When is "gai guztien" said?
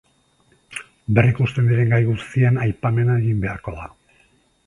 1.95-2.59